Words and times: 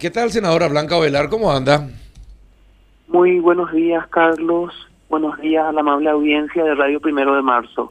¿Qué 0.00 0.12
tal, 0.12 0.30
senadora 0.30 0.68
Blanca 0.68 0.96
Ovelar? 0.96 1.28
¿Cómo 1.28 1.50
anda? 1.50 1.88
Muy 3.08 3.40
buenos 3.40 3.72
días, 3.72 4.06
Carlos. 4.06 4.72
Buenos 5.08 5.36
días 5.40 5.64
a 5.64 5.72
la 5.72 5.80
amable 5.80 6.08
audiencia 6.08 6.62
de 6.62 6.76
Radio 6.76 7.00
Primero 7.00 7.34
de 7.34 7.42
Marzo. 7.42 7.88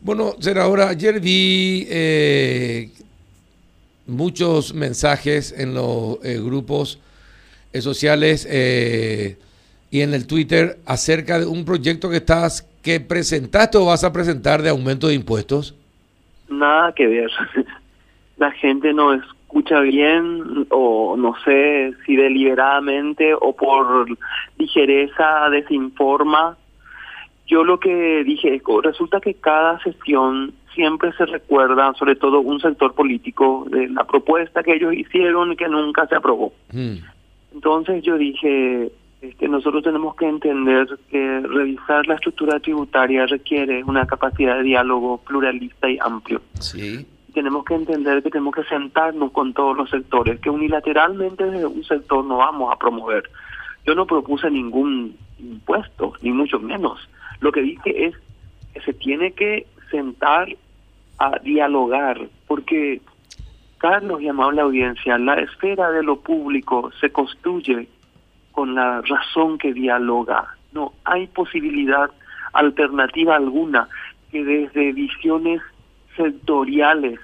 Bueno, 0.00 0.34
senadora, 0.38 0.90
ayer 0.90 1.18
vi 1.18 1.88
eh, 1.90 2.88
muchos 4.06 4.74
mensajes 4.74 5.52
en 5.58 5.74
los 5.74 6.24
eh, 6.24 6.38
grupos 6.40 7.00
eh, 7.72 7.80
sociales 7.80 8.46
y 8.46 10.00
en 10.02 10.14
el 10.14 10.28
Twitter 10.28 10.78
acerca 10.86 11.40
de 11.40 11.46
un 11.46 11.64
proyecto 11.64 12.10
que 12.10 12.18
estás 12.18 12.62
que 12.80 13.00
presentaste 13.00 13.76
o 13.76 13.86
vas 13.86 14.04
a 14.04 14.12
presentar 14.12 14.62
de 14.62 14.68
aumento 14.68 15.08
de 15.08 15.14
impuestos. 15.14 15.74
Nada 16.48 16.92
que 16.94 17.08
ver. 17.08 17.30
La 18.36 18.52
gente 18.52 18.92
no 18.92 19.14
es 19.14 19.22
escucha 19.54 19.80
bien 19.80 20.66
o 20.70 21.16
no 21.16 21.34
sé 21.44 21.92
si 22.04 22.16
deliberadamente 22.16 23.32
o 23.34 23.54
por 23.54 24.06
ligereza 24.58 25.48
desinforma. 25.48 26.56
Yo 27.46 27.62
lo 27.62 27.78
que 27.78 28.24
dije, 28.24 28.60
resulta 28.82 29.20
que 29.20 29.34
cada 29.34 29.78
sesión 29.84 30.54
siempre 30.74 31.12
se 31.12 31.26
recuerda, 31.26 31.94
sobre 31.94 32.16
todo 32.16 32.40
un 32.40 32.58
sector 32.58 32.94
político, 32.94 33.64
de 33.70 33.88
la 33.90 34.02
propuesta 34.04 34.64
que 34.64 34.74
ellos 34.74 34.92
hicieron 34.92 35.52
y 35.52 35.56
que 35.56 35.68
nunca 35.68 36.04
se 36.08 36.16
aprobó. 36.16 36.52
Hmm. 36.72 36.96
Entonces 37.54 38.02
yo 38.02 38.18
dije, 38.18 38.90
que 39.38 39.48
nosotros 39.48 39.84
tenemos 39.84 40.16
que 40.16 40.26
entender 40.26 40.88
que 41.10 41.40
revisar 41.40 42.08
la 42.08 42.16
estructura 42.16 42.58
tributaria 42.58 43.24
requiere 43.26 43.84
una 43.84 44.04
capacidad 44.04 44.56
de 44.56 44.64
diálogo 44.64 45.18
pluralista 45.18 45.88
y 45.88 45.96
amplio. 46.00 46.42
Sí 46.58 47.06
tenemos 47.34 47.64
que 47.64 47.74
entender 47.74 48.22
que 48.22 48.30
tenemos 48.30 48.54
que 48.54 48.64
sentarnos 48.64 49.32
con 49.32 49.52
todos 49.52 49.76
los 49.76 49.90
sectores, 49.90 50.40
que 50.40 50.48
unilateralmente 50.48 51.44
desde 51.44 51.66
un 51.66 51.84
sector 51.84 52.24
no 52.24 52.38
vamos 52.38 52.72
a 52.72 52.78
promover. 52.78 53.28
Yo 53.84 53.94
no 53.94 54.06
propuse 54.06 54.50
ningún 54.50 55.16
impuesto, 55.38 56.14
ni 56.22 56.30
mucho 56.30 56.58
menos. 56.58 57.06
Lo 57.40 57.52
que 57.52 57.60
dije 57.60 58.06
es 58.06 58.14
que 58.72 58.80
se 58.80 58.94
tiene 58.94 59.32
que 59.32 59.66
sentar 59.90 60.48
a 61.18 61.38
dialogar, 61.40 62.20
porque, 62.46 63.02
Carlos 63.78 64.22
y 64.22 64.28
amable 64.28 64.62
audiencia, 64.62 65.18
la 65.18 65.34
esfera 65.34 65.90
de 65.90 66.02
lo 66.02 66.20
público 66.20 66.90
se 67.00 67.10
construye 67.10 67.88
con 68.52 68.74
la 68.74 69.02
razón 69.02 69.58
que 69.58 69.72
dialoga. 69.72 70.46
No 70.72 70.92
hay 71.04 71.26
posibilidad 71.26 72.10
alternativa 72.52 73.36
alguna 73.36 73.88
que 74.30 74.44
desde 74.44 74.92
visiones 74.92 75.60
sectoriales, 76.16 77.18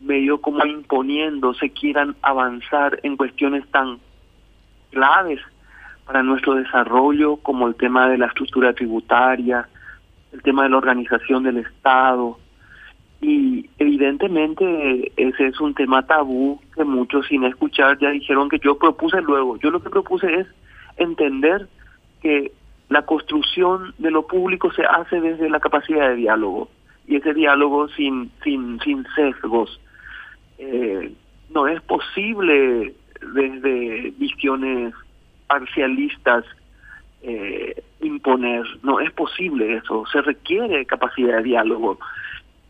medio 0.00 0.40
como 0.40 0.64
imponiendo, 0.64 1.54
se 1.54 1.70
quieran 1.70 2.16
avanzar 2.22 3.00
en 3.02 3.16
cuestiones 3.16 3.66
tan 3.70 3.98
claves 4.90 5.40
para 6.06 6.22
nuestro 6.22 6.54
desarrollo 6.54 7.36
como 7.36 7.68
el 7.68 7.74
tema 7.74 8.08
de 8.08 8.18
la 8.18 8.26
estructura 8.26 8.72
tributaria, 8.72 9.68
el 10.32 10.42
tema 10.42 10.64
de 10.64 10.70
la 10.70 10.78
organización 10.78 11.42
del 11.42 11.58
Estado. 11.58 12.38
Y 13.20 13.68
evidentemente 13.78 15.12
ese 15.16 15.46
es 15.48 15.60
un 15.60 15.74
tema 15.74 16.06
tabú 16.06 16.60
que 16.74 16.84
muchos 16.84 17.26
sin 17.26 17.44
escuchar 17.44 17.98
ya 17.98 18.10
dijeron 18.10 18.48
que 18.48 18.58
yo 18.58 18.78
propuse 18.78 19.20
luego. 19.20 19.58
Yo 19.58 19.70
lo 19.70 19.82
que 19.82 19.90
propuse 19.90 20.40
es 20.40 20.46
entender 20.96 21.68
que 22.22 22.52
la 22.88 23.02
construcción 23.02 23.94
de 23.98 24.10
lo 24.10 24.26
público 24.26 24.72
se 24.72 24.82
hace 24.84 25.20
desde 25.20 25.50
la 25.50 25.60
capacidad 25.60 26.08
de 26.08 26.16
diálogo 26.16 26.68
y 27.10 27.16
ese 27.16 27.34
diálogo 27.34 27.88
sin, 27.88 28.30
sin, 28.44 28.78
sin 28.80 29.04
sesgos. 29.16 29.80
Eh, 30.58 31.12
no 31.52 31.66
es 31.66 31.82
posible 31.82 32.94
desde 33.34 34.12
visiones 34.16 34.94
parcialistas 35.48 36.44
eh, 37.22 37.82
imponer, 38.00 38.62
no 38.84 39.00
es 39.00 39.12
posible 39.12 39.76
eso, 39.76 40.04
se 40.10 40.22
requiere 40.22 40.86
capacidad 40.86 41.38
de 41.38 41.42
diálogo. 41.42 41.98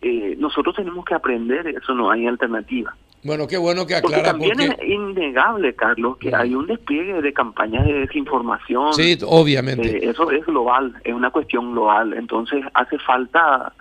Eh, 0.01 0.35
nosotros 0.39 0.75
tenemos 0.75 1.05
que 1.05 1.15
aprender 1.15 1.67
eso, 1.69 1.95
no 1.95 2.11
hay 2.11 2.27
alternativa. 2.27 2.97
Bueno, 3.23 3.47
qué 3.47 3.59
bueno 3.59 3.87
que 3.87 3.97
aclara. 3.97 4.33
Porque 4.33 4.49
también 4.49 4.59
es 4.59 4.89
innegable, 4.89 5.75
Carlos, 5.75 6.17
que 6.17 6.35
hay 6.35 6.55
un 6.55 6.67
despliegue 6.67 7.21
de 7.21 7.35
campañas 7.35 7.85
de 7.85 7.93
desinformación. 7.93 8.95
Sí, 8.95 9.19
obviamente. 9.27 10.09
eso 10.09 10.31
es 10.31 10.47
global, 10.47 10.95
es 11.05 11.13
una 11.13 11.31
cuestión 11.31 11.73
global. 11.73 12.15
Entonces 12.15 12.65
hace 12.73 12.99
falta 13.01 13.75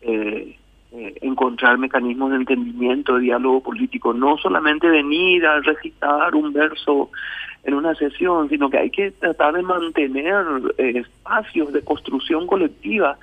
eh, 0.00 0.56
eh, 0.92 1.18
encontrar 1.22 1.78
mecanismos 1.78 2.30
de 2.30 2.38
entendimiento, 2.38 3.14
de 3.14 3.20
diálogo 3.20 3.62
político, 3.62 4.12
no 4.12 4.36
solamente 4.38 4.88
venir 4.88 5.46
a 5.46 5.60
recitar 5.60 6.34
un 6.34 6.52
verso 6.52 7.10
en 7.62 7.74
una 7.74 7.94
sesión, 7.94 8.48
sino 8.48 8.68
que 8.68 8.78
hay 8.78 8.90
que 8.90 9.12
tratar 9.12 9.54
de 9.54 9.62
mantener 9.62 10.44
eh, 10.78 10.94
espacios 10.96 11.72
de 11.72 11.82
construcción 11.82 12.48
colectiva. 12.48 13.16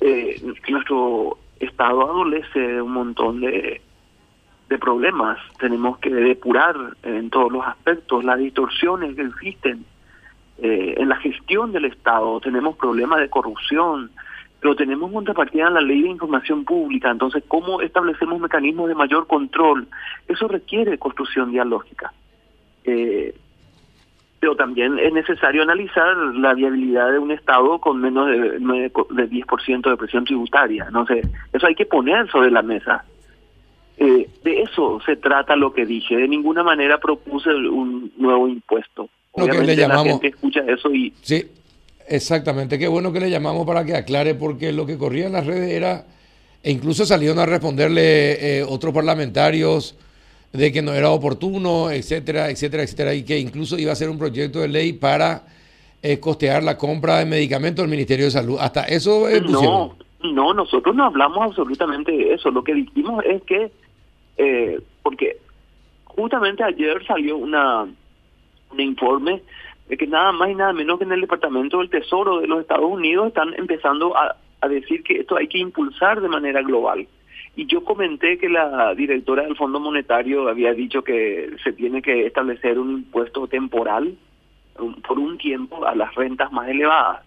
Eh, 0.00 0.40
nuestro 0.70 1.36
Estado 1.60 2.00
adolece 2.00 2.58
de 2.58 2.80
un 2.80 2.92
montón 2.92 3.40
de, 3.42 3.82
de 4.70 4.78
problemas, 4.78 5.38
tenemos 5.58 5.98
que 5.98 6.08
depurar 6.08 6.74
en 7.02 7.28
todos 7.28 7.52
los 7.52 7.66
aspectos 7.66 8.24
las 8.24 8.38
distorsiones 8.38 9.14
que 9.14 9.22
existen 9.22 9.84
en 10.60 11.08
la 11.08 11.16
gestión 11.16 11.70
del 11.70 11.84
Estado, 11.84 12.40
tenemos 12.40 12.76
problemas 12.76 13.20
de 13.20 13.28
corrupción, 13.28 14.10
pero 14.60 14.74
tenemos 14.74 15.12
contrapartida 15.12 15.68
en 15.68 15.74
la 15.74 15.80
ley 15.80 16.02
de 16.02 16.08
información 16.08 16.64
pública, 16.64 17.10
entonces, 17.10 17.44
¿cómo 17.46 17.80
establecemos 17.80 18.40
mecanismos 18.40 18.88
de 18.88 18.94
mayor 18.94 19.26
control? 19.26 19.86
Eso 20.26 20.48
requiere 20.48 20.98
construcción 20.98 21.52
dialógica. 21.52 22.12
Eh, 22.84 23.34
pero 24.40 24.54
también 24.54 24.98
es 24.98 25.12
necesario 25.12 25.62
analizar 25.62 26.16
la 26.16 26.54
viabilidad 26.54 27.10
de 27.10 27.18
un 27.18 27.32
Estado 27.32 27.78
con 27.80 28.00
menos 28.00 28.28
de, 28.28 28.38
de 28.38 29.30
10% 29.30 29.90
de 29.90 29.96
presión 29.96 30.24
tributaria. 30.24 30.88
No 30.90 31.06
sé, 31.06 31.22
eso 31.52 31.66
hay 31.66 31.74
que 31.74 31.86
poner 31.86 32.30
sobre 32.30 32.50
la 32.50 32.62
mesa. 32.62 33.04
Eh, 33.96 34.28
de 34.44 34.62
eso 34.62 35.00
se 35.04 35.16
trata 35.16 35.56
lo 35.56 35.72
que 35.72 35.84
dije. 35.84 36.16
De 36.16 36.28
ninguna 36.28 36.62
manera 36.62 36.98
propuse 36.98 37.50
un 37.50 38.12
nuevo 38.16 38.46
impuesto. 38.46 39.08
Obviamente 39.32 39.88
la 39.88 40.04
gente 40.04 40.28
escucha 40.28 40.60
eso 40.60 40.92
y 40.92 41.12
sí. 41.20 41.44
Exactamente, 42.08 42.78
qué 42.78 42.88
bueno 42.88 43.12
que 43.12 43.20
le 43.20 43.30
llamamos 43.30 43.66
para 43.66 43.84
que 43.84 43.94
aclare, 43.94 44.34
porque 44.34 44.72
lo 44.72 44.86
que 44.86 44.96
corría 44.96 45.26
en 45.26 45.32
las 45.32 45.46
redes 45.46 45.70
era, 45.70 46.06
e 46.62 46.70
incluso 46.70 47.04
salieron 47.04 47.38
a 47.38 47.46
responderle 47.46 48.58
eh, 48.60 48.64
otros 48.64 48.94
parlamentarios 48.94 49.96
de 50.52 50.72
que 50.72 50.80
no 50.80 50.94
era 50.94 51.10
oportuno, 51.10 51.90
etcétera, 51.90 52.50
etcétera, 52.50 52.82
etcétera, 52.82 53.14
y 53.14 53.24
que 53.24 53.38
incluso 53.38 53.78
iba 53.78 53.92
a 53.92 53.96
ser 53.96 54.08
un 54.08 54.18
proyecto 54.18 54.60
de 54.60 54.68
ley 54.68 54.94
para 54.94 55.42
eh, 56.02 56.18
costear 56.18 56.62
la 56.62 56.78
compra 56.78 57.18
de 57.18 57.26
medicamentos 57.26 57.82
del 57.82 57.90
Ministerio 57.90 58.24
de 58.24 58.30
Salud. 58.30 58.56
Hasta 58.58 58.84
eso 58.84 59.28
eh, 59.28 59.42
No, 59.42 59.94
no, 60.22 60.54
nosotros 60.54 60.96
no 60.96 61.04
hablamos 61.04 61.38
absolutamente 61.42 62.12
de 62.12 62.34
eso. 62.34 62.50
Lo 62.50 62.64
que 62.64 62.74
dijimos 62.74 63.22
es 63.26 63.42
que, 63.42 63.70
porque 65.02 65.36
justamente 66.04 66.64
ayer 66.64 67.04
salió 67.06 67.36
una 67.36 67.86
un 68.72 68.80
informe 68.80 69.42
de 69.88 69.96
que 69.96 70.06
nada 70.06 70.32
más 70.32 70.50
y 70.50 70.54
nada 70.54 70.72
menos 70.72 70.98
que 70.98 71.04
en 71.04 71.12
el 71.12 71.22
Departamento 71.22 71.78
del 71.78 71.90
Tesoro 71.90 72.40
de 72.40 72.46
los 72.46 72.60
Estados 72.60 72.90
Unidos 72.90 73.28
están 73.28 73.54
empezando 73.54 74.14
a, 74.16 74.36
decir 74.68 75.02
que 75.02 75.20
esto 75.20 75.36
hay 75.36 75.48
que 75.48 75.58
impulsar 75.58 76.20
de 76.20 76.28
manera 76.28 76.62
global. 76.62 77.06
Y 77.56 77.66
yo 77.66 77.84
comenté 77.84 78.38
que 78.38 78.48
la 78.48 78.94
directora 78.94 79.44
del 79.44 79.56
Fondo 79.56 79.80
Monetario 79.80 80.48
había 80.48 80.74
dicho 80.74 81.02
que 81.02 81.56
se 81.64 81.72
tiene 81.72 82.02
que 82.02 82.26
establecer 82.26 82.78
un 82.78 82.90
impuesto 82.90 83.46
temporal 83.46 84.16
por 85.06 85.18
un 85.18 85.38
tiempo 85.38 85.84
a 85.86 85.94
las 85.94 86.14
rentas 86.14 86.52
más 86.52 86.68
elevadas. 86.68 87.24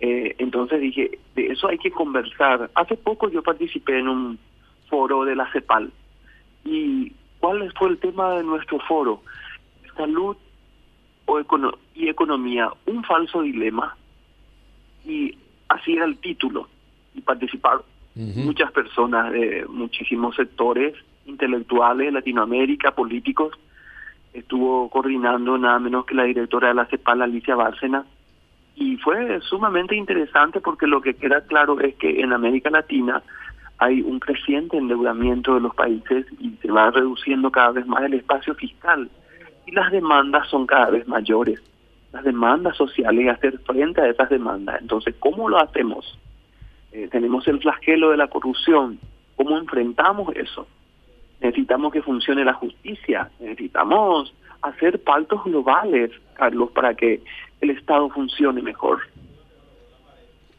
Eh, 0.00 0.34
entonces 0.38 0.80
dije, 0.80 1.18
de 1.36 1.46
eso 1.46 1.68
hay 1.68 1.78
que 1.78 1.92
conversar. 1.92 2.70
Hace 2.74 2.96
poco 2.96 3.30
yo 3.30 3.42
participé 3.42 3.98
en 3.98 4.08
un 4.08 4.38
foro 4.88 5.24
de 5.24 5.36
la 5.36 5.50
CEPAL. 5.52 5.92
¿Y 6.64 7.12
cuál 7.38 7.72
fue 7.78 7.90
el 7.90 7.98
tema 7.98 8.36
de 8.36 8.42
nuestro 8.42 8.80
foro? 8.80 9.22
Salud 9.96 10.36
y 11.94 12.08
economía, 12.08 12.70
un 12.86 13.04
falso 13.04 13.42
dilema, 13.42 13.96
y 15.04 15.36
así 15.68 15.94
era 15.94 16.04
el 16.04 16.18
título, 16.18 16.68
y 17.14 17.20
participaron 17.20 17.82
muchas 18.14 18.70
personas 18.72 19.32
de 19.32 19.64
muchísimos 19.68 20.36
sectores 20.36 20.94
intelectuales 21.26 22.12
Latinoamérica, 22.12 22.94
políticos, 22.94 23.58
estuvo 24.34 24.88
coordinando 24.90 25.56
nada 25.58 25.78
menos 25.78 26.04
que 26.04 26.14
la 26.14 26.24
directora 26.24 26.68
de 26.68 26.74
la 26.74 26.86
CEPAL, 26.86 27.22
Alicia 27.22 27.54
Bárcena, 27.54 28.04
y 28.74 28.96
fue 28.96 29.40
sumamente 29.42 29.94
interesante 29.94 30.60
porque 30.60 30.86
lo 30.86 31.00
que 31.00 31.14
queda 31.14 31.44
claro 31.46 31.78
es 31.80 31.94
que 31.96 32.20
en 32.20 32.32
América 32.32 32.70
Latina 32.70 33.22
hay 33.78 34.00
un 34.00 34.18
creciente 34.18 34.76
endeudamiento 34.76 35.54
de 35.54 35.60
los 35.60 35.74
países 35.74 36.26
y 36.38 36.50
se 36.62 36.70
va 36.70 36.90
reduciendo 36.90 37.50
cada 37.50 37.72
vez 37.72 37.86
más 37.86 38.02
el 38.04 38.14
espacio 38.14 38.54
fiscal 38.54 39.10
y 39.66 39.72
las 39.72 39.90
demandas 39.90 40.48
son 40.48 40.66
cada 40.66 40.90
vez 40.90 41.06
mayores. 41.06 41.60
Las 42.12 42.24
demandas 42.24 42.76
sociales 42.76 43.24
y 43.24 43.28
hacer 43.28 43.58
frente 43.60 44.00
a 44.00 44.08
esas 44.08 44.28
demandas. 44.28 44.80
Entonces, 44.80 45.14
¿cómo 45.18 45.48
lo 45.48 45.58
hacemos? 45.58 46.18
Eh, 46.92 47.08
tenemos 47.10 47.48
el 47.48 47.60
flagelo 47.60 48.10
de 48.10 48.18
la 48.18 48.28
corrupción. 48.28 48.98
¿Cómo 49.36 49.56
enfrentamos 49.56 50.34
eso? 50.36 50.66
necesitamos 51.42 51.92
que 51.92 52.02
funcione 52.02 52.44
la 52.44 52.54
justicia, 52.54 53.30
necesitamos 53.40 54.32
hacer 54.62 55.02
pactos 55.02 55.42
globales, 55.44 56.12
Carlos, 56.34 56.70
para 56.70 56.94
que 56.94 57.20
el 57.60 57.70
Estado 57.70 58.08
funcione 58.10 58.62
mejor. 58.62 59.00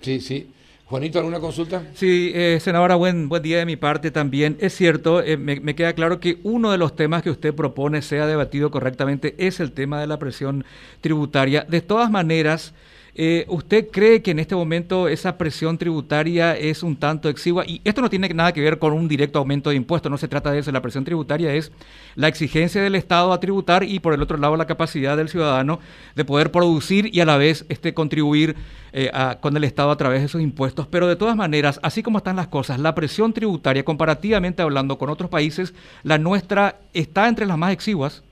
Sí, 0.01 0.19
sí. 0.19 0.51
Juanito, 0.93 1.17
¿alguna 1.17 1.39
consulta? 1.39 1.81
Sí, 1.95 2.31
eh, 2.35 2.59
senadora, 2.61 2.93
buen, 2.93 3.27
buen 3.27 3.41
día 3.41 3.57
de 3.57 3.65
mi 3.65 3.77
parte 3.77 4.11
también. 4.11 4.57
Es 4.59 4.75
cierto, 4.75 5.23
eh, 5.23 5.37
me, 5.37 5.59
me, 5.59 5.73
queda 5.73 5.93
claro 5.93 6.19
que 6.19 6.37
uno 6.43 6.71
de 6.71 6.77
los 6.77 6.95
temas 6.95 7.23
que 7.23 7.31
usted 7.31 7.51
propone 7.55 8.03
sea 8.03 8.27
debatido 8.27 8.69
correctamente 8.69 9.33
es 9.39 9.59
el 9.59 9.71
tema 9.71 9.99
de 9.99 10.05
la 10.05 10.19
presión 10.19 10.65
tributaria. 11.01 11.65
De 11.67 11.81
todas 11.81 12.11
maneras, 12.11 12.75
eh, 13.15 13.45
¿Usted 13.47 13.89
cree 13.91 14.23
que 14.23 14.31
en 14.31 14.39
este 14.39 14.55
momento 14.55 15.07
esa 15.07 15.37
presión 15.37 15.77
tributaria 15.77 16.57
es 16.57 16.81
un 16.81 16.95
tanto 16.95 17.29
exigua? 17.29 17.63
Y 17.65 17.79
esto 17.83 18.01
no 18.01 18.09
tiene 18.09 18.27
nada 18.29 18.51
que 18.53 18.61
ver 18.61 18.79
con 18.79 18.93
un 18.93 19.07
directo 19.07 19.37
aumento 19.37 19.69
de 19.69 19.75
impuestos, 19.75 20.09
no 20.09 20.17
se 20.17 20.27
trata 20.27 20.51
de 20.51 20.59
eso. 20.59 20.71
La 20.71 20.81
presión 20.81 21.05
tributaria 21.05 21.53
es 21.53 21.71
la 22.15 22.27
exigencia 22.27 22.81
del 22.81 22.95
Estado 22.95 23.31
a 23.31 23.39
tributar 23.39 23.83
y 23.83 23.99
por 23.99 24.13
el 24.15 24.21
otro 24.21 24.37
lado 24.37 24.57
la 24.57 24.65
capacidad 24.65 25.15
del 25.15 25.29
ciudadano 25.29 25.79
de 26.15 26.25
poder 26.25 26.51
producir 26.51 27.13
y 27.13 27.19
a 27.19 27.25
la 27.25 27.37
vez 27.37 27.65
este, 27.69 27.93
contribuir 27.93 28.55
eh, 28.93 29.11
con 29.41 29.55
el 29.55 29.63
Estado 29.63 29.91
a 29.91 29.97
través 29.97 30.21
de 30.21 30.25
esos 30.25 30.41
impuestos. 30.41 30.87
Pero 30.87 31.07
de 31.07 31.15
todas 31.15 31.35
maneras, 31.35 31.79
así 31.83 32.01
como 32.01 32.17
están 32.17 32.35
las 32.35 32.47
cosas, 32.47 32.79
la 32.79 32.95
presión 32.95 33.31
tributaria, 33.31 33.85
comparativamente 33.85 34.63
hablando 34.63 34.97
con 34.97 35.11
otros 35.11 35.29
países, 35.29 35.75
la 36.01 36.17
nuestra 36.17 36.79
está 36.93 37.27
entre 37.27 37.45
las 37.45 37.59
más 37.59 37.73
exiguas 37.73 38.23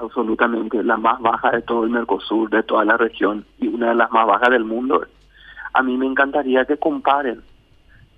absolutamente 0.00 0.82
la 0.82 0.96
más 0.96 1.20
baja 1.20 1.50
de 1.50 1.62
todo 1.62 1.84
el 1.84 1.90
Mercosur, 1.90 2.50
de 2.50 2.62
toda 2.62 2.84
la 2.84 2.96
región 2.96 3.44
y 3.58 3.68
una 3.68 3.90
de 3.90 3.94
las 3.94 4.10
más 4.10 4.26
bajas 4.26 4.50
del 4.50 4.64
mundo. 4.64 5.04
A 5.72 5.82
mí 5.82 5.96
me 5.96 6.06
encantaría 6.06 6.64
que 6.64 6.76
comparen 6.76 7.42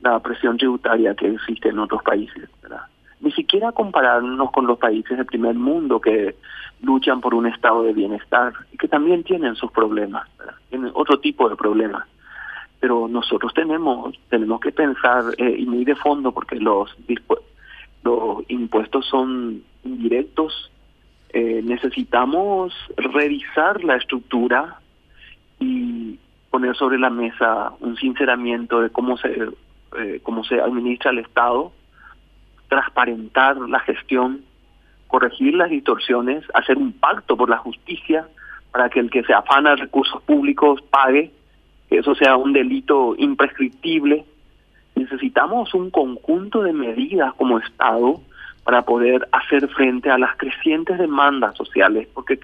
la 0.01 0.19
presión 0.21 0.57
tributaria 0.57 1.15
que 1.15 1.29
existe 1.29 1.69
en 1.69 1.79
otros 1.79 2.03
países. 2.03 2.49
Ni 3.21 3.31
siquiera 3.33 3.71
compararnos 3.71 4.51
con 4.51 4.67
los 4.67 4.79
países 4.79 5.17
del 5.17 5.27
primer 5.27 5.55
mundo 5.55 6.01
que 6.01 6.35
luchan 6.83 7.21
por 7.21 7.35
un 7.35 7.47
estado 7.47 7.85
de 7.85 7.93
bienestar 7.93 8.53
y 8.73 8.77
que 8.77 8.89
también 8.89 9.23
tienen 9.23 9.55
sus 9.55 9.71
problemas, 9.71 10.29
tienen 10.71 10.91
otro 10.95 11.21
tipo 11.21 11.49
de 11.49 11.55
problemas. 11.55 12.05
Pero 12.81 13.07
nosotros 13.07 13.55
tenemos 13.55 14.19
tenemos 14.29 14.61
que 14.61 14.73
pensar 14.73 15.23
eh, 15.39 15.55
y 15.57 15.67
muy 15.67 15.85
de 15.85 15.95
fondo 15.95 16.33
porque 16.33 16.57
los 16.57 16.97
los 18.03 18.43
impuestos 18.49 19.07
son 19.07 19.63
indirectos 19.85 20.72
eh, 21.33 21.63
necesitamos 21.65 22.75
revisar 22.97 23.83
la 23.85 23.97
estructura 23.97 24.81
y 25.59 26.19
poner 26.51 26.77
sobre 26.77 26.99
la 26.99 27.09
mesa 27.09 27.73
un 27.81 27.97
sinceramiento 27.97 28.81
de 28.81 28.91
cómo 28.91 29.17
se 29.17 29.49
eh, 29.99 30.21
cómo 30.23 30.43
se 30.45 30.61
administra 30.61 31.11
el 31.11 31.19
Estado, 31.19 31.73
transparentar 32.69 33.57
la 33.57 33.81
gestión, 33.81 34.43
corregir 35.07 35.55
las 35.55 35.69
distorsiones, 35.69 36.45
hacer 36.55 36.79
un 36.79 36.93
pacto 36.93 37.37
por 37.37 37.51
la 37.51 37.59
justicia 37.59 38.27
para 38.71 38.89
que 38.89 39.01
el 39.01 39.11
que 39.11 39.23
se 39.25 39.35
afana 39.35 39.77
recursos 39.77 40.23
públicos 40.23 40.81
pague, 40.91 41.31
que 41.89 41.99
eso 41.99 42.15
sea 42.15 42.37
un 42.37 42.55
delito 42.55 43.15
imprescriptible. 43.19 44.25
Necesitamos 44.95 45.75
un 45.75 45.91
conjunto 45.91 46.63
de 46.63 46.73
medidas 46.73 47.35
como 47.35 47.59
Estado 47.59 48.21
para 48.65 48.83
poder 48.83 49.29
hacer 49.33 49.69
frente 49.69 50.11
a 50.11 50.19
las 50.19 50.37
crecientes 50.37 50.99
demandas 50.99 51.57
sociales, 51.57 52.09
porque 52.15 52.39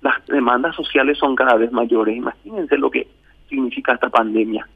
las 0.00 0.24
demandas 0.26 0.76
sociales 0.76 1.18
son 1.18 1.34
cada 1.34 1.56
vez 1.56 1.72
mayores. 1.72 2.16
Imagínense 2.16 2.78
lo 2.78 2.90
que 2.90 3.08
significa 3.48 3.94
esta 3.94 4.08
pandemia, 4.08 4.66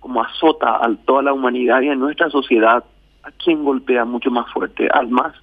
como 0.00 0.22
azota 0.22 0.76
a 0.84 0.94
toda 1.04 1.22
la 1.22 1.32
humanidad 1.32 1.82
y 1.82 1.88
a 1.88 1.94
nuestra 1.94 2.30
sociedad, 2.30 2.84
a 3.22 3.30
quien 3.32 3.64
golpea 3.64 4.04
mucho 4.04 4.30
más 4.30 4.50
fuerte, 4.52 4.88
al 4.92 5.08
más, 5.08 5.34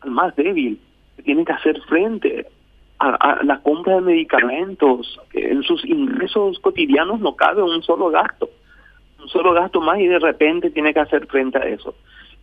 al 0.00 0.10
más 0.10 0.34
débil, 0.34 0.80
que 1.16 1.22
tiene 1.22 1.44
que 1.44 1.52
hacer 1.52 1.80
frente 1.82 2.46
a, 2.98 3.10
a 3.10 3.44
la 3.44 3.58
compra 3.58 3.96
de 3.96 4.00
medicamentos, 4.00 5.20
que 5.30 5.48
en 5.48 5.62
sus 5.62 5.84
ingresos 5.84 6.58
cotidianos 6.60 7.20
no 7.20 7.36
cabe 7.36 7.62
un 7.62 7.82
solo 7.82 8.10
gasto, 8.10 8.48
un 9.20 9.28
solo 9.28 9.52
gasto 9.52 9.80
más 9.80 9.98
y 10.00 10.06
de 10.06 10.18
repente 10.18 10.70
tiene 10.70 10.92
que 10.92 11.00
hacer 11.00 11.26
frente 11.26 11.58
a 11.58 11.62
eso. 11.62 11.94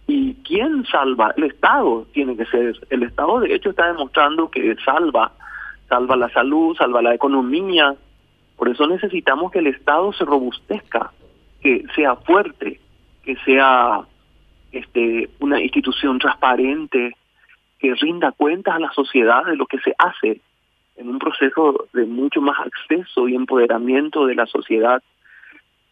¿Y 0.08 0.36
quién 0.44 0.86
salva? 0.86 1.34
El 1.38 1.46
Estado 1.46 2.06
tiene 2.14 2.36
que 2.36 2.46
ser. 2.46 2.76
El 2.90 3.04
Estado, 3.04 3.40
de 3.40 3.56
hecho, 3.56 3.70
está 3.70 3.88
demostrando 3.88 4.50
que 4.50 4.76
salva. 4.84 5.32
Salva 5.88 6.16
la 6.16 6.30
salud, 6.30 6.76
salva 6.76 7.02
la 7.02 7.14
economía. 7.14 7.96
Por 8.58 8.70
eso 8.70 8.88
necesitamos 8.88 9.52
que 9.52 9.60
el 9.60 9.68
Estado 9.68 10.12
se 10.14 10.26
robustezca, 10.26 11.12
que 11.62 11.86
sea 11.96 12.16
fuerte, 12.16 12.80
que 13.24 13.36
sea 13.46 14.02
este, 14.72 15.30
una 15.40 15.62
institución 15.62 16.20
transparente, 16.20 17.16
que 17.80 17.94
rinda 17.96 18.32
cuentas 18.32 18.76
a 18.76 18.80
la 18.80 18.92
sociedad 18.92 19.46
de 19.46 19.56
lo 19.56 19.66
que 19.66 19.80
se 19.80 19.94
hace 19.98 20.42
en 20.96 21.10
un 21.10 21.20
proceso 21.20 21.88
de 21.94 22.06
mucho 22.06 22.42
más 22.42 22.58
acceso 22.60 23.28
y 23.28 23.36
empoderamiento 23.36 24.26
de 24.26 24.36
la 24.36 24.46
sociedad, 24.46 25.02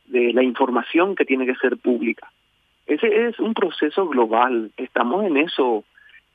de 0.06 0.34
la 0.34 0.44
información 0.44 1.16
que 1.16 1.26
tiene 1.26 1.46
que 1.46 1.56
ser 1.56 1.78
pública. 1.78 2.32
Ese 2.92 3.28
es 3.28 3.40
un 3.40 3.54
proceso 3.54 4.06
global, 4.06 4.70
estamos 4.76 5.24
en 5.24 5.38
eso. 5.38 5.86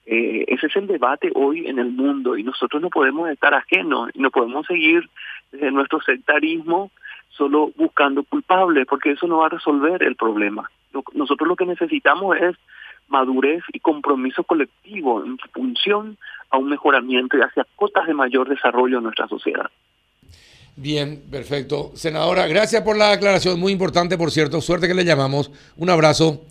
Eh, 0.07 0.47
ese 0.49 0.69
es 0.69 0.77
el 0.77 0.87
debate 0.87 1.31
hoy 1.35 1.67
en 1.67 1.79
el 1.79 1.91
mundo 1.91 2.35
y 2.39 2.43
nosotros 2.43 2.81
no 2.81 2.89
podemos 2.89 3.29
estar 3.29 3.53
ajenos 3.53 4.09
no 4.15 4.31
podemos 4.31 4.65
seguir 4.65 5.07
desde 5.53 5.71
nuestro 5.71 6.01
sectarismo 6.01 6.93
solo 7.29 7.73
buscando 7.77 8.23
culpables 8.23 8.87
porque 8.87 9.11
eso 9.11 9.27
no 9.27 9.39
va 9.39 9.47
a 9.47 9.51
resolver 9.51 10.03
el 10.03 10.17
problema. 10.17 10.71
nosotros 11.13 11.47
lo 11.47 11.57
que 11.57 11.67
necesitamos 11.67 12.39
es 12.39 12.57
madurez 13.09 13.63
y 13.75 13.81
compromiso 13.81 14.43
colectivo 14.43 15.23
en 15.27 15.37
función 15.53 16.17
a 16.49 16.57
un 16.57 16.71
mejoramiento 16.71 17.37
y 17.37 17.43
hacia 17.43 17.67
cotas 17.75 18.07
de 18.07 18.15
mayor 18.15 18.49
desarrollo 18.49 18.97
en 18.97 19.05
nuestra 19.05 19.29
sociedad. 19.29 19.71
Bien, 20.77 21.23
perfecto. 21.31 21.91
Senadora, 21.95 22.47
gracias 22.47 22.83
por 22.83 22.97
la 22.97 23.13
aclaración, 23.13 23.59
muy 23.59 23.73
importante, 23.73 24.19
por 24.19 24.31
cierto. 24.31 24.61
Suerte 24.61 24.87
que 24.87 24.95
le 24.95 25.05
llamamos. 25.05 25.51
Un 25.77 25.89
abrazo. 25.89 26.43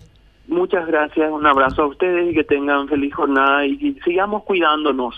Muchas 0.47 0.85
gracias, 0.87 1.31
un 1.31 1.45
abrazo 1.45 1.83
a 1.83 1.87
ustedes 1.87 2.31
y 2.31 2.35
que 2.35 2.43
tengan 2.43 2.87
feliz 2.87 3.13
jornada 3.13 3.65
y 3.65 3.97
sigamos 4.03 4.43
cuidándonos. 4.43 5.15